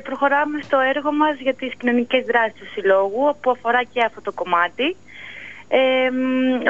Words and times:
προχωράμε 0.00 0.60
στο 0.62 0.78
έργο 0.78 1.12
μας 1.12 1.36
για 1.38 1.54
τις 1.54 1.72
κοινωνικές 1.78 2.24
δράσεις 2.24 2.54
του 2.58 2.66
Συλλόγου 2.72 3.36
που 3.40 3.50
αφορά 3.50 3.82
και 3.92 4.02
αυτό 4.04 4.20
το 4.22 4.32
κομμάτι. 4.32 4.96
Ε, 5.68 5.80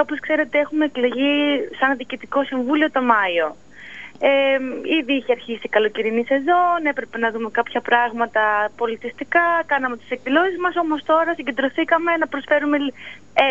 όπως 0.01 0.21
ξέρετε 0.21 0.59
έχουμε 0.59 0.85
εκλεγεί 0.85 1.35
σαν 1.79 1.97
Διοικητικό 1.97 2.45
Συμβούλιο 2.45 2.91
το 2.91 3.03
Μάιο. 3.03 3.57
Ε, 4.21 4.59
ήδη 4.99 5.13
είχε 5.13 5.33
αρχίσει 5.33 5.61
η 5.63 5.69
καλοκαιρινή 5.69 6.25
σεζόν, 6.25 6.81
έπρεπε 6.91 7.19
να 7.19 7.31
δούμε 7.31 7.49
κάποια 7.51 7.81
πράγματα 7.81 8.43
πολιτιστικά, 8.77 9.47
κάναμε 9.67 9.97
τις 9.97 10.11
εκδηλώσεις 10.11 10.59
μας, 10.59 10.77
όμως 10.77 11.03
τώρα 11.05 11.35
συγκεντρωθήκαμε 11.35 12.17
να 12.17 12.27
προσφέρουμε 12.27 12.77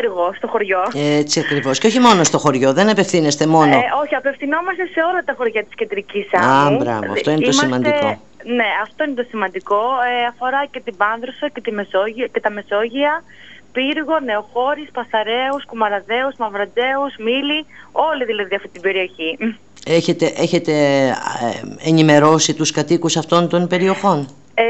έργο 0.01 0.33
στο 0.37 0.47
χωριό. 0.47 0.81
Έτσι 0.93 1.39
ακριβώς. 1.39 1.79
Και 1.79 1.87
όχι 1.87 1.99
μόνο 1.99 2.23
στο 2.23 2.37
χωριό, 2.37 2.73
δεν 2.73 2.89
απευθύνεστε 2.89 3.45
μόνο. 3.47 3.75
Ε, 3.75 3.83
όχι, 4.03 4.15
απευθυνόμαστε 4.15 4.85
σε 4.85 4.99
όλα 5.09 5.23
τα 5.23 5.33
χωριά 5.37 5.63
της 5.63 5.75
κεντρικής 5.75 6.27
άμμου. 6.31 6.75
Α, 6.75 6.77
μπράβο, 6.77 7.11
αυτό 7.11 7.31
είναι 7.31 7.41
το 7.41 7.51
σημαντικό. 7.51 8.21
Ναι, 8.55 8.69
αυτό 8.81 9.03
είναι 9.03 9.13
το 9.13 9.25
σημαντικό. 9.29 9.81
Ε, 10.11 10.25
αφορά 10.25 10.65
και 10.71 10.79
την 10.79 10.97
Πάνδρουσα 10.97 11.49
και, 11.53 11.61
τη 11.61 11.71
Μεσόγεια, 11.71 12.27
και 12.27 12.39
τα 12.39 12.51
Μεσόγεια. 12.51 13.23
Πύργο, 13.71 14.19
Νεοχώρης, 14.19 14.89
Πασαρέους, 14.91 15.65
Κουμαραδέους, 15.65 16.35
Μαυραντέους, 16.37 17.15
Μήλι, 17.19 17.65
όλη 17.91 18.25
δηλαδή 18.25 18.55
αυτή 18.55 18.69
την 18.69 18.81
περιοχή. 18.81 19.37
Έχετε, 19.85 20.25
έχετε 20.25 20.73
ε, 21.07 21.89
ενημερώσει 21.89 22.53
τους 22.53 22.71
κατοίκους 22.71 23.17
αυτών 23.17 23.49
των 23.49 23.67
περιοχών; 23.67 24.27
Ε, 24.53 24.63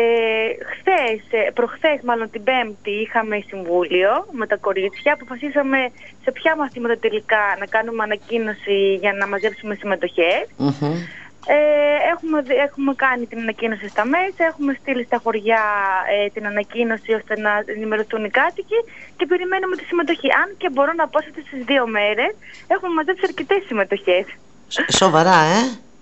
χθες, 0.71 1.19
ε, 1.29 1.51
προχθές 1.51 1.99
μάλλον 2.03 2.29
την 2.29 2.43
Πέμπτη 2.43 2.91
είχαμε 2.91 3.43
συμβούλιο 3.47 4.27
με 4.31 4.47
τα 4.47 4.57
κορίτσια. 4.57 5.13
Αποφασίσαμε 5.13 5.77
σε 6.23 6.31
ποια 6.31 6.55
μαθήματα 6.55 6.97
τελικά 6.97 7.41
να 7.59 7.65
κάνουμε 7.65 8.03
ανακοίνωση 8.03 8.93
για 8.99 9.13
να 9.13 9.27
μαζέψουμε 9.27 9.75
Ε, 11.49 11.57
έχουμε, 12.13 12.43
έχουμε 12.67 12.93
κάνει 12.95 13.25
την 13.25 13.39
ανακοίνωση 13.39 13.87
στα 13.89 14.05
μέσα, 14.05 14.41
έχουμε 14.51 14.77
στείλει 14.81 15.03
στα 15.03 15.17
χωριά 15.23 15.63
ε, 16.13 16.29
την 16.29 16.45
ανακοίνωση 16.45 17.13
ώστε 17.13 17.39
να 17.39 17.51
ενημερωθούν 17.65 18.25
οι 18.25 18.29
κάτοικοι 18.29 18.79
και 19.17 19.25
περιμένουμε 19.25 19.75
τη 19.75 19.83
συμμετοχή. 19.83 20.27
Αν 20.41 20.47
και 20.57 20.69
μπορώ 20.73 20.93
να 20.93 21.07
πω 21.07 21.19
ότι 21.31 21.41
στις 21.47 21.63
δύο 21.63 21.87
μέρες 21.87 22.31
έχουμε 22.67 22.93
μαζέψει 22.93 23.23
αρκετές 23.29 23.61
συμμετοχές. 23.67 24.25
Σοβαρά, 25.01 25.39
ε; 25.57 25.61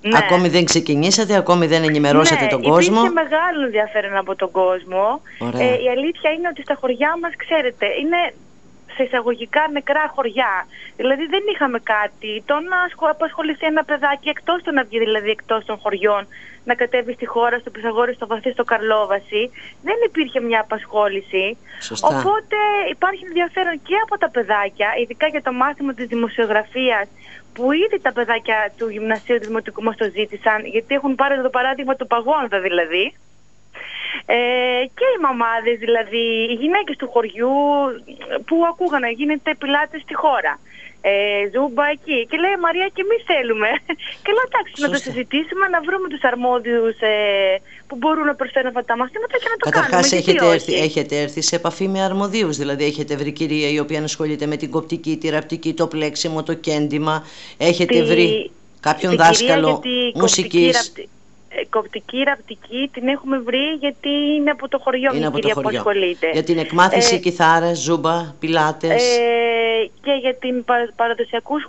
Ναι. 0.10 0.18
Ακόμη 0.18 0.48
δεν 0.50 0.66
ξεκινήσατε, 0.66 1.36
ακόμη 1.36 1.66
δεν 1.68 1.84
ενημερώσατε 1.84 2.44
ναι, 2.44 2.50
τον 2.50 2.62
κόσμο. 2.62 3.00
Υπήρχε 3.00 3.22
μεγάλο 3.24 3.64
ενδιαφέρον 3.66 4.18
από 4.18 4.36
τον 4.36 4.52
κόσμο. 4.52 5.22
Ε, 5.40 5.66
η 5.86 5.88
αλήθεια 5.96 6.30
είναι 6.32 6.48
ότι 6.48 6.62
στα 6.62 6.76
χωριά 6.80 7.18
μας, 7.22 7.32
ξέρετε, 7.44 7.86
είναι 8.02 8.34
σε 8.96 9.04
εισαγωγικά 9.04 9.68
νεκρά 9.72 10.12
χωριά. 10.16 10.68
Δηλαδή 10.96 11.26
δεν 11.26 11.44
είχαμε 11.54 11.80
κάτι. 11.80 12.44
Το 12.46 12.54
να 12.54 13.10
απασχοληθεί 13.10 13.66
ένα 13.66 13.84
παιδάκι 13.84 14.30
εκτός 14.30 14.64
των 14.64 14.74
να 14.74 14.84
βγει 14.84 15.00
δηλαδή 15.00 15.30
εκτός 15.30 15.66
των 15.66 15.78
χωριών, 15.78 16.28
να 16.64 16.74
κατέβει 16.76 17.14
στη 17.14 17.26
χώρα, 17.26 17.60
στο 17.60 17.70
Πισαγόρι, 17.70 18.14
στο 18.14 18.28
Βαθύ, 18.28 18.52
στο 18.52 18.64
Καρλόβαση, 18.64 19.52
δεν 19.84 19.96
υπήρχε 20.06 20.40
μια 20.40 20.60
απασχόληση. 20.60 21.58
Σωστά. 21.80 22.08
Οπότε 22.08 22.58
υπάρχει 22.90 23.24
ενδιαφέρον 23.26 23.82
και 23.88 23.96
από 24.04 24.18
τα 24.18 24.30
παιδάκια, 24.30 24.90
ειδικά 25.02 25.28
για 25.28 25.42
το 25.42 25.52
μάθημα 25.52 25.94
της 25.94 26.06
δημοσιογραφίας, 26.06 27.08
που 27.54 27.72
ήδη 27.72 28.00
τα 28.02 28.14
παιδάκια 28.14 28.74
του 28.78 28.90
γυμνασίου 28.90 29.38
του 29.40 29.46
Δημοτικού 29.46 29.84
μας 29.84 29.96
το 29.98 30.06
ζήτησαν, 30.16 30.66
γιατί 30.66 30.96
έχουν 30.96 31.16
πάρει 31.16 31.42
το 31.42 31.50
παράδειγμα 31.50 31.96
του 31.96 32.08
Παγόντα 32.08 32.60
δηλαδή. 32.60 33.14
Ε, 34.26 34.36
και 34.98 35.08
οι 35.14 35.22
μαμάδες 35.22 35.78
δηλαδή, 35.86 36.26
οι 36.50 36.56
γυναίκες 36.62 36.96
του 36.98 37.10
χωριού 37.14 37.56
που 38.48 38.56
ακούγανε 38.72 39.10
γίνεται 39.10 39.56
πιλάτες 39.56 40.02
στη 40.02 40.16
χώρα 40.16 40.60
ε, 41.08 41.50
ζούμπα 41.54 41.86
εκεί. 41.96 42.18
Και 42.30 42.38
λέει 42.44 42.56
Μαρία 42.66 42.88
και 42.96 43.02
εμείς 43.06 43.22
θέλουμε. 43.32 43.70
Και 44.24 44.32
λέω 44.36 44.46
εντάξει 44.50 44.74
να 44.84 44.90
το 44.94 44.98
συζητήσουμε, 45.06 45.66
να 45.76 45.80
βρούμε 45.88 46.08
τους 46.14 46.24
αρμόδιους 46.32 46.96
ε, 47.00 47.16
που 47.88 47.96
μπορούν 48.00 48.26
να 48.32 48.36
προσφέρουν 48.36 48.68
αυτά 48.68 48.84
τα 48.86 48.96
μαθήματα 48.98 49.36
και 49.42 49.50
να 49.52 49.58
το 49.58 49.64
Καταρχάς, 49.70 50.10
κάνουμε. 50.10 50.18
έχετε, 50.22 50.46
έρθει, 50.56 50.74
έχετε 50.88 51.16
έρθει 51.22 51.42
σε 51.42 51.56
επαφή 51.56 51.88
με 51.88 52.00
αρμοδίους. 52.10 52.58
Δηλαδή 52.58 52.84
έχετε 52.86 53.16
βρει 53.16 53.32
κυρία 53.32 53.70
η 53.70 53.80
οποία 53.80 54.00
ασχολείται 54.04 54.46
με 54.46 54.58
την 54.62 54.70
κοπτική, 54.72 55.18
τη 55.18 55.30
ραπτική, 55.30 55.74
το 55.74 55.88
πλέξιμο, 55.88 56.44
το 56.44 56.54
κέντημα. 56.54 57.24
Έχετε 57.58 58.04
βρει 58.04 58.52
κάποιον 58.80 59.16
δάσκαλο 59.16 59.82
μουσική 60.14 60.72
κοπτική 61.70 62.18
ραπτική 62.24 62.90
την 62.94 63.08
έχουμε 63.08 63.40
βρει 63.40 63.74
γιατί 63.80 64.10
είναι 64.10 64.50
από 64.50 64.68
το 64.68 64.80
χωριό 64.84 65.16
είναι 65.16 65.26
από 65.26 65.40
κυρία 65.40 65.54
το 65.54 65.62
χωριό. 65.62 65.82
που 65.82 65.90
ασχολείται. 65.90 66.30
Για 66.34 66.44
την 66.44 66.58
εκμάθηση 66.58 67.16
ε, 67.16 67.18
κιθάρες, 67.18 67.80
ζούμπα, 67.80 68.36
πιλάτες. 68.40 69.18
Ε, 69.18 69.55
και 70.06 70.14
για 70.24 70.36
την 70.36 70.56
παραδοσιακούς, 70.96 71.62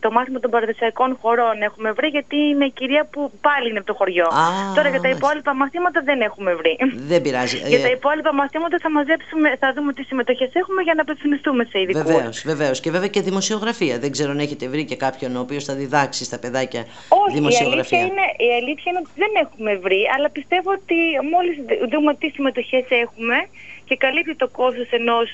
το 0.00 0.10
μάθημα 0.10 0.38
των 0.40 0.50
παραδοσιακών 0.50 1.18
χωρών 1.22 1.62
έχουμε 1.62 1.92
βρει 1.92 2.08
γιατί 2.08 2.36
είναι 2.36 2.64
η 2.64 2.70
κυρία 2.70 3.02
που 3.12 3.32
πάλι 3.40 3.68
είναι 3.68 3.78
από 3.78 3.86
το 3.86 3.94
χωριό. 3.94 4.26
Α, 4.26 4.74
Τώρα 4.74 4.88
για 4.88 5.00
τα 5.00 5.08
υπόλοιπα 5.08 5.54
μαθήματα 5.54 6.00
δεν 6.04 6.20
έχουμε 6.20 6.54
βρει. 6.54 6.76
Δεν 7.12 7.22
πειράζει. 7.22 7.56
για 7.72 7.80
τα 7.80 7.88
ε, 7.88 7.90
υπόλοιπα 7.98 8.34
μαθήματα 8.34 8.76
θα 8.82 8.90
μαζέψουμε, 8.90 9.56
θα 9.58 9.72
δούμε 9.76 9.92
τις 9.92 10.06
συμμετοχές 10.06 10.50
έχουμε 10.54 10.82
για 10.82 10.94
να 10.94 11.02
απευθυνιστούμε 11.02 11.64
σε 11.64 11.80
ειδικούς. 11.80 12.02
Βεβαίως, 12.02 12.42
βεβαίως. 12.46 12.80
Και 12.80 12.90
βέβαια 12.90 13.08
και 13.08 13.20
δημοσιογραφία. 13.20 13.98
Δεν 13.98 14.10
ξέρω 14.12 14.30
αν 14.30 14.38
έχετε 14.38 14.68
βρει 14.68 14.84
και 14.84 14.96
κάποιον 14.96 15.36
ο 15.36 15.40
οποίος 15.40 15.64
θα 15.64 15.74
διδάξει 15.74 16.24
στα 16.24 16.38
παιδάκια 16.38 16.82
Όχι, 17.08 17.34
δημοσιογραφία. 17.34 17.98
Η 17.98 18.02
αλήθεια, 18.02 18.22
είναι, 18.22 18.50
η 18.50 18.50
αλήθεια 18.60 18.88
είναι 18.90 19.00
ότι 19.04 19.14
δεν 19.22 19.32
έχουμε 19.44 19.76
βρει, 19.76 20.02
αλλά 20.14 20.30
πιστεύω 20.30 20.70
ότι 20.70 20.98
μόλις 21.32 21.56
δούμε 21.92 22.14
τι 22.14 22.28
συμμετοχές 22.28 22.84
έχουμε 22.88 23.36
και 23.84 23.96
καλύπτει 23.96 24.34
το 24.36 24.48
κόστος 24.48 24.88
ενός 24.90 25.26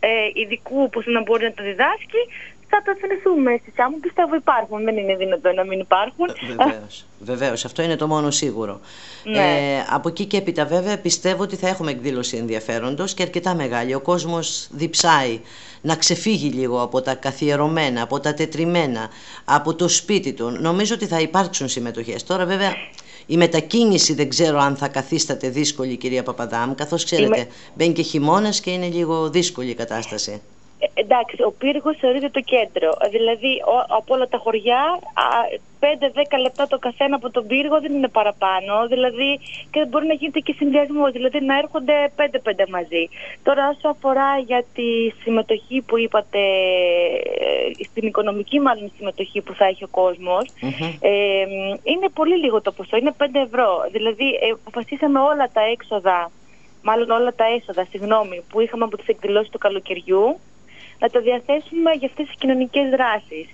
ε, 0.00 0.08
ειδικού 0.34 0.90
που 0.90 1.02
να 1.04 1.22
μπορεί 1.22 1.44
να 1.44 1.52
το 1.52 1.62
διδάσκει, 1.62 2.22
θα 2.70 2.78
απευθυνθούμε 2.78 3.60
στις 3.62 3.78
άμμου. 3.78 4.00
Πιστεύω 4.00 4.34
υπάρχουν, 4.34 4.84
δεν 4.84 4.96
είναι 4.96 5.16
δυνατόν 5.16 5.54
να 5.54 5.64
μην 5.64 5.78
υπάρχουν. 5.80 6.28
Ε, 6.28 6.54
βεβαίως, 6.54 7.06
βεβαίως, 7.20 7.64
αυτό 7.64 7.82
είναι 7.82 7.96
το 7.96 8.06
μόνο 8.06 8.30
σίγουρο. 8.30 8.80
Ναι. 9.24 9.38
Ε, 9.38 9.84
από 9.90 10.08
εκεί 10.08 10.24
και 10.24 10.36
έπειτα 10.36 10.64
βέβαια 10.64 10.98
πιστεύω 10.98 11.42
ότι 11.42 11.56
θα 11.56 11.68
έχουμε 11.68 11.90
εκδήλωση 11.90 12.36
ενδιαφέροντος 12.36 13.14
και 13.14 13.22
αρκετά 13.22 13.54
μεγάλη. 13.54 13.94
Ο 13.94 14.00
κόσμος 14.00 14.68
διψάει 14.70 15.40
να 15.80 15.96
ξεφύγει 15.96 16.48
λίγο 16.48 16.82
από 16.82 17.00
τα 17.00 17.14
καθιερωμένα, 17.14 18.02
από 18.02 18.20
τα 18.20 18.34
τετριμένα, 18.34 19.08
από 19.44 19.74
το 19.74 19.88
σπίτι 19.88 20.32
του. 20.32 20.50
Νομίζω 20.50 20.94
ότι 20.94 21.06
θα 21.06 21.20
υπάρξουν 21.20 21.68
συμμετοχές. 21.68 22.24
Τώρα 22.24 22.44
βέβαια 22.44 22.72
η 23.30 23.36
μετακίνηση 23.36 24.14
δεν 24.14 24.28
ξέρω 24.28 24.58
αν 24.58 24.76
θα 24.76 24.88
καθίσταται 24.88 25.48
δύσκολη 25.48 25.96
κυρία 25.96 26.22
Παπαδάμ, 26.22 26.74
καθώς 26.74 27.04
ξέρετε 27.04 27.36
Είμαι... 27.38 27.48
μπαίνει 27.74 27.92
και 27.92 28.02
χειμώνας 28.02 28.60
και 28.60 28.70
είναι 28.70 28.86
λίγο 28.86 29.30
δύσκολη 29.30 29.70
η 29.70 29.74
κατάσταση. 29.74 30.40
Ε, 30.82 31.00
εντάξει, 31.00 31.42
ο 31.42 31.52
πύργος 31.58 31.96
θεωρείται 31.96 32.28
το 32.28 32.40
κέντρο. 32.40 32.90
Δηλαδή 33.10 33.52
ο, 33.72 33.94
από 33.98 34.14
όλα 34.14 34.28
τα 34.28 34.38
χωριά 34.38 34.82
5-10 35.80 35.84
λεπτά 36.40 36.66
το 36.66 36.78
καθένα 36.78 37.16
από 37.16 37.30
τον 37.30 37.46
πύργο 37.46 37.80
δεν 37.80 37.92
είναι 37.94 38.08
παραπάνω. 38.08 38.86
Δηλαδή 38.88 39.40
και 39.70 39.84
μπορεί 39.84 40.06
να 40.06 40.14
γίνεται 40.14 40.38
και 40.38 40.54
συνδυασμός, 40.56 41.10
δηλαδή 41.12 41.40
να 41.40 41.58
έρχονται 41.58 42.12
5-5 42.16 42.68
μαζί. 42.68 43.08
Τώρα, 43.42 43.68
όσο 43.68 43.88
αφορά 43.88 44.38
για 44.38 44.64
τη 44.74 45.10
συμμετοχή 45.22 45.82
που 45.86 45.98
είπατε, 45.98 46.38
ε, 47.78 47.84
στην 47.84 48.06
οικονομική 48.06 48.60
μάλλον 48.60 48.92
συμμετοχή 48.96 49.40
που 49.40 49.54
θα 49.54 49.64
έχει 49.64 49.84
ο 49.84 49.88
κοσμος 49.90 50.44
ε, 51.00 51.10
είναι 51.82 52.08
πολύ 52.14 52.36
λίγο 52.36 52.60
το 52.60 52.72
ποσό, 52.72 52.96
είναι 52.96 53.14
5 53.18 53.24
ευρώ. 53.32 53.88
Δηλαδή, 53.92 54.28
ε, 54.28 54.50
αποφασίσαμε 54.50 55.18
όλα 55.20 55.50
τα 55.52 55.60
έξοδα, 55.60 56.30
μάλλον 56.82 57.10
όλα 57.10 57.34
τα 57.34 57.44
έσοδα, 57.44 57.86
συγγνώμη, 57.90 58.42
που 58.48 58.60
είχαμε 58.60 58.84
από 58.84 58.96
τις 58.96 59.06
εκδηλώσεις 59.06 59.50
του 59.50 59.58
καλοκαιριού, 59.58 60.38
να 61.00 61.08
τα 61.08 61.20
διαθέσουμε 61.20 61.90
για 61.92 62.08
αυτές 62.08 62.26
τις 62.26 62.36
κοινωνικές 62.38 62.90
δράσεις. 62.90 63.46